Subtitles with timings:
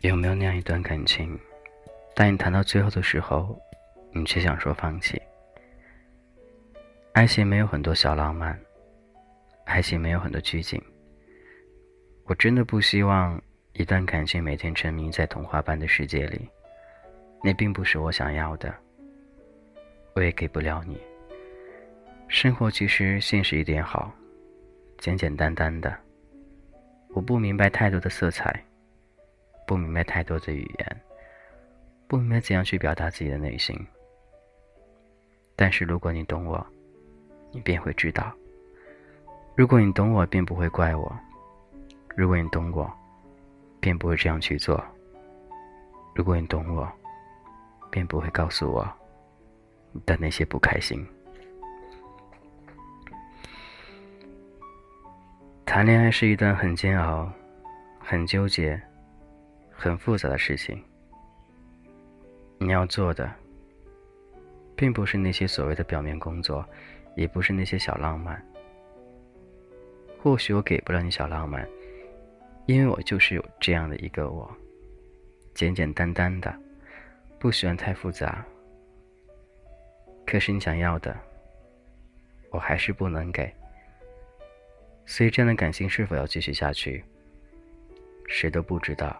[0.00, 1.36] 有没有那样一段感情，
[2.14, 3.60] 当你谈到最后的时候，
[4.12, 5.20] 你却想说放弃？
[7.14, 8.56] 爱情没有很多小浪漫，
[9.64, 10.80] 爱情没有很多拘谨。
[12.26, 13.42] 我真的不希望
[13.72, 16.48] 一段感情每天沉迷在童话般的世界里，
[17.42, 18.72] 那并不是我想要的，
[20.14, 20.96] 我也给不了你。
[22.28, 24.12] 生活其实现实一点好，
[24.98, 25.92] 简简单单的。
[27.08, 28.62] 我不明白太多的色彩，
[29.68, 31.00] 不明白太多的语言，
[32.06, 33.78] 不明白怎样去表达自己的内心。
[35.54, 36.66] 但是如果你懂我，
[37.52, 38.32] 你便会知道；
[39.54, 41.12] 如果你懂我，便不会怪我；
[42.16, 42.90] 如果你懂我，
[43.78, 44.82] 便不会这样去做；
[46.14, 46.90] 如果你懂我，
[47.90, 48.90] 便不会告诉我
[49.92, 51.06] 你的那些不开心。
[55.66, 57.30] 谈恋爱是一段很煎熬、
[58.00, 58.80] 很纠结、
[59.80, 60.82] 很复杂的事情。
[62.58, 63.32] 你要做的，
[64.74, 66.66] 并不是那些所谓的表面工作，
[67.14, 68.44] 也不是那些小浪漫。
[70.20, 71.66] 或许我给不了你小浪漫，
[72.66, 74.52] 因为我就是有这样的一个我，
[75.54, 76.52] 简简单单的，
[77.38, 78.44] 不喜欢太复杂。
[80.26, 81.16] 可是你想要的，
[82.50, 83.48] 我还是不能给。
[85.06, 87.04] 所以，这样的感情是否要继续下去，
[88.26, 89.16] 谁都不知道。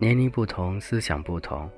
[0.00, 1.68] 年龄不同，思想不同，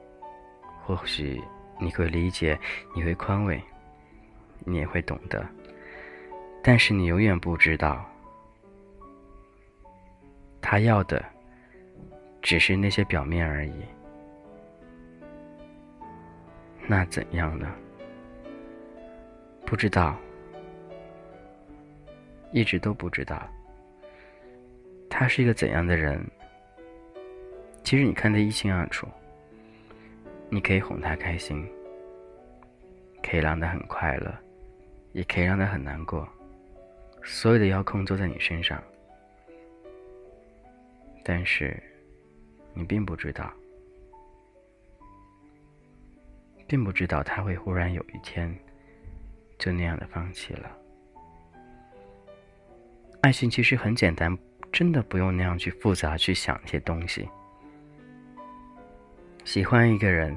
[0.84, 1.42] 或许
[1.78, 2.58] 你会理解，
[2.94, 3.58] 你会宽慰，
[4.58, 5.42] 你也会懂得，
[6.62, 8.04] 但是你永远不知道，
[10.60, 11.24] 他要的
[12.42, 13.72] 只是那些表面而已。
[16.86, 17.66] 那怎样呢？
[19.64, 20.14] 不知道，
[22.52, 23.48] 一直都不知道，
[25.08, 26.22] 他是一个怎样的人。
[27.82, 29.06] 其实你看得一清二楚。
[30.48, 31.64] 你可以哄他开心，
[33.22, 34.34] 可以让他很快乐，
[35.12, 36.28] 也可以让他很难过。
[37.22, 38.82] 所有的遥控都在你身上，
[41.22, 41.80] 但是
[42.74, 43.52] 你并不知道，
[46.66, 48.52] 并不知道他会忽然有一天。
[49.56, 50.74] 就那样的放弃了。
[53.20, 54.34] 爱情其实很简单，
[54.72, 57.28] 真的不用那样去复杂去想一些东西。
[59.44, 60.36] 喜欢一个人，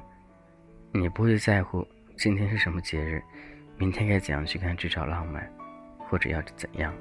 [0.92, 1.86] 你不会在乎
[2.18, 3.22] 今天是什么节日，
[3.78, 5.48] 明天该怎样去看这场浪漫，
[6.00, 6.94] 或者要怎样。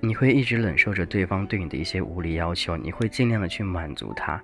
[0.00, 4.42] 你会一直忍受着对方对你的一些无理要求，你会尽量的去满足他，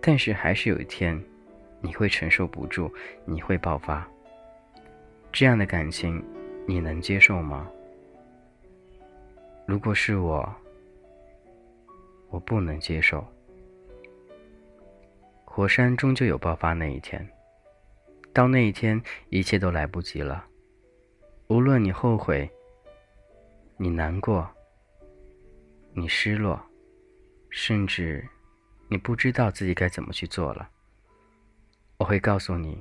[0.00, 1.20] 但是还是有一天，
[1.80, 2.92] 你会承受不住，
[3.24, 4.06] 你会爆发。
[5.32, 6.24] 这样的感情，
[6.66, 7.68] 你能接受吗？
[9.66, 10.54] 如果是我，
[12.30, 13.26] 我不能接受。
[15.58, 17.28] 火山终究有爆发那一天，
[18.32, 20.46] 到那一天，一切都来不及了。
[21.48, 22.48] 无论你后悔，
[23.76, 24.48] 你难过，
[25.94, 26.64] 你失落，
[27.50, 28.24] 甚至
[28.86, 30.70] 你不知道自己该怎么去做了，
[31.96, 32.80] 我会告诉你。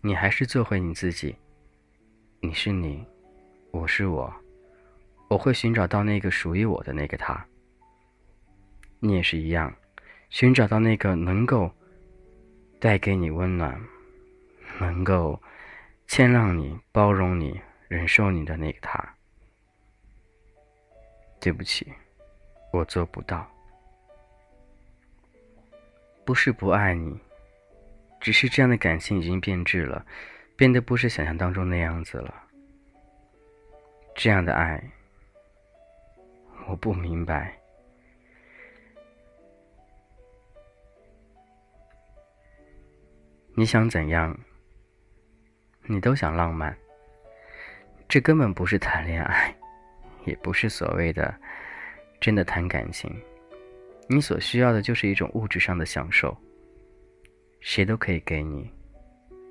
[0.00, 1.34] 你还是做回你自己。
[2.38, 3.04] 你是你，
[3.72, 4.32] 我是我，
[5.28, 7.44] 我会寻找到那个属于我的那个他。
[9.00, 9.74] 你也是一样，
[10.30, 11.70] 寻找到那个能够
[12.78, 13.80] 带给你温暖、
[14.78, 15.40] 能够
[16.06, 19.14] 谦让你、包容你、忍受你的那个他。
[21.40, 21.92] 对不起，
[22.72, 23.48] 我做不到。
[26.24, 27.18] 不是不爱你。
[28.20, 30.04] 只是这样的感情已经变质了，
[30.56, 32.34] 变得不是想象当中那样子了。
[34.14, 34.82] 这样的爱，
[36.66, 37.57] 我不明白。
[43.58, 44.38] 你想怎样？
[45.82, 46.78] 你都想浪漫，
[48.08, 49.52] 这根本不是谈恋爱，
[50.24, 51.34] 也不是所谓的
[52.20, 53.12] 真的谈感情。
[54.08, 56.38] 你所需要的就是一种物质上的享受。
[57.58, 58.70] 谁都可以给你，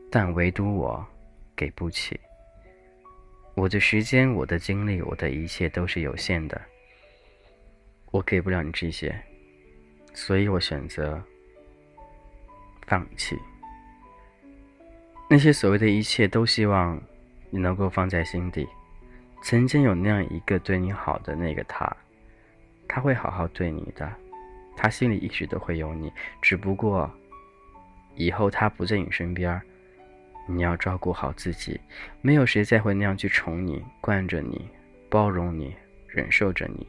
[0.09, 1.05] 但唯独我
[1.53, 2.17] 给不起。
[3.55, 6.61] 我的时间、我的精力、我的一切都是有限的，
[8.11, 9.13] 我给不了你这些，
[10.13, 11.21] 所以我选择
[12.85, 13.37] 放弃。
[15.37, 16.99] 那些所谓的一切，都希望
[17.51, 18.67] 你能够放在心底。
[19.43, 21.95] 曾经有那样一个对你好的那个他，
[22.87, 24.11] 他会好好对你的，
[24.75, 26.11] 他心里一直都会有你，
[26.41, 27.07] 只不过。
[28.15, 29.61] 以后他不在你身边，
[30.47, 31.79] 你要照顾好自己。
[32.23, 34.67] 没有谁再会那样去宠你、惯着你、
[35.07, 35.71] 包容你、
[36.07, 36.87] 忍受着你。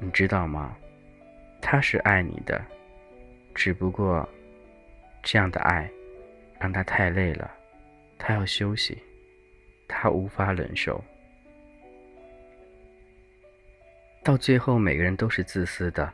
[0.00, 0.76] 你知道吗？
[1.60, 2.60] 他是爱你的，
[3.54, 4.28] 只不过
[5.22, 5.88] 这样的爱
[6.62, 7.50] 让他太累了，
[8.16, 8.96] 他要休息，
[9.88, 11.02] 他无法忍受。
[14.22, 16.12] 到最后，每个人都是自私的，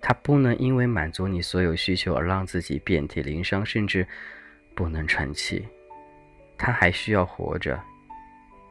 [0.00, 4.06] 他不能因为满足你所有需求而让自己遍体鳞伤，甚至
[4.72, 5.66] 不能喘气。
[6.56, 7.82] 他还需要活着，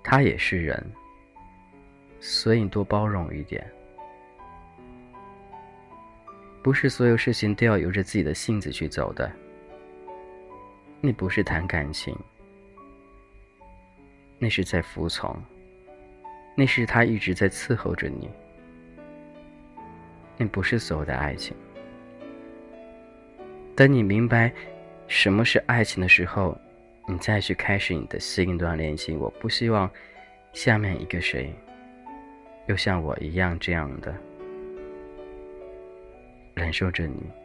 [0.02, 0.82] 他也是人，
[2.22, 3.70] 所以多包容一点。
[6.64, 9.30] 不是所有事情都要由着自己的性子去走的。
[11.06, 12.18] 那不是谈感情，
[14.40, 15.40] 那是在服从，
[16.56, 18.28] 那是他一直在伺候着你。
[20.36, 21.56] 那不是所有的爱情。
[23.76, 24.52] 等你明白
[25.08, 26.58] 什么是爱情的时候，
[27.08, 29.20] 你再去开始你的新一段恋情。
[29.20, 29.88] 我不希望
[30.54, 31.54] 下面一个谁
[32.66, 34.12] 又像我一样这样的。
[36.56, 37.45] 忍受着你。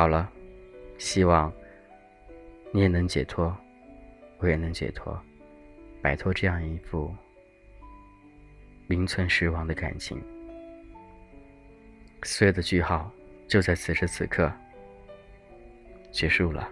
[0.00, 0.26] 好了，
[0.96, 1.52] 希望
[2.72, 3.54] 你也能解脱，
[4.38, 5.14] 我也能解脱，
[6.00, 7.14] 摆脱这样一副
[8.86, 10.18] 名存实亡的感情。
[12.22, 13.12] 所有的句号
[13.46, 14.50] 就在此时此刻
[16.10, 16.66] 结束了。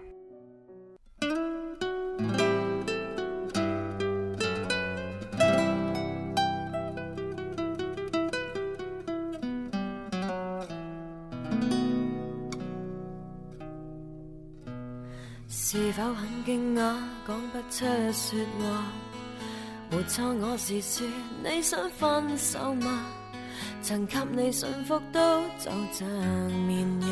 [17.70, 18.84] 出说话？
[19.90, 21.06] 没错，我是说
[21.42, 23.04] 你想分手吗？
[23.80, 26.08] 曾给你驯服都就像
[26.66, 27.10] 绵羊，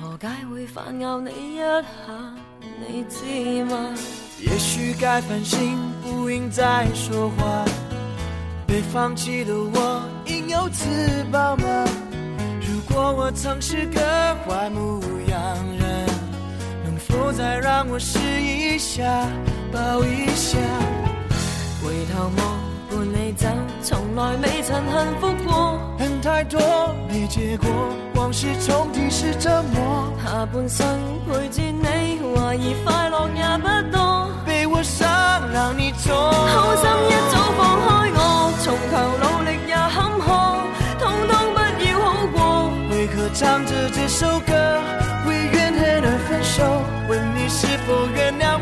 [0.00, 1.82] 何解会反咬你一下？
[2.86, 3.94] 你知吗？
[4.40, 7.64] 也许该反省，不应再说话。
[8.66, 10.84] 被放弃的我，应有自
[11.32, 11.84] 保吗？
[12.60, 14.00] 如果我曾是个
[14.44, 15.38] 坏牧羊
[15.78, 16.19] 人。
[17.10, 19.04] 否再让我试一下，
[19.72, 20.58] 抱一下。
[21.82, 22.60] 回头望，
[22.90, 23.46] 伴你走，
[23.82, 25.78] 从来未曾幸福过。
[25.98, 26.60] 恨太多，
[27.08, 27.68] 没结果，
[28.14, 30.12] 往事重提是折磨。
[30.22, 30.86] 下半生
[31.26, 34.30] 陪住你，怀疑快乐也不多。
[34.46, 35.08] 被我伤，
[35.52, 36.14] 让你痛。
[36.14, 40.26] 好心一早放开我，从头努力也坎坷，
[40.98, 42.38] 通通不要好过。
[42.90, 44.52] 为何唱着这首歌，
[47.70, 48.59] 是否原谅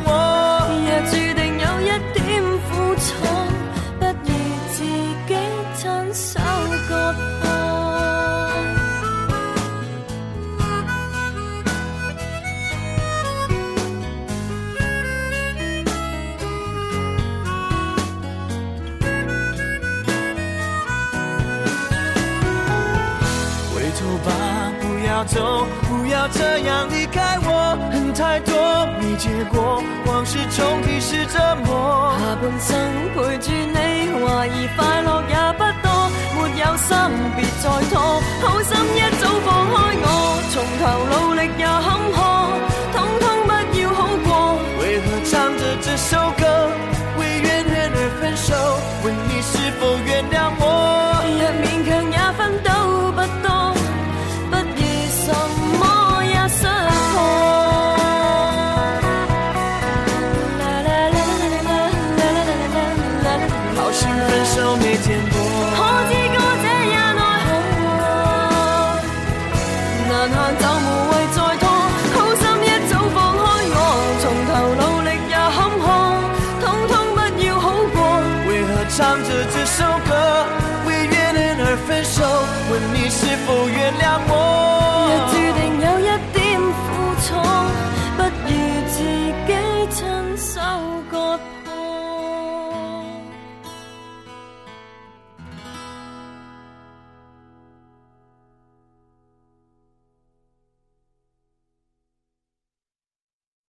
[25.29, 27.77] 走，不要这样离开我。
[27.93, 28.53] 恨太多
[29.01, 32.13] 没结果，往事重提是折磨。
[32.19, 32.69] 下半生
[33.15, 33.77] 陪住你，
[34.19, 35.89] 怀疑快乐也不多。
[36.35, 36.89] 没有心
[37.37, 37.95] 别再拖，
[38.43, 40.07] 好心一早放开我，
[40.51, 40.83] 从头
[41.13, 41.28] 努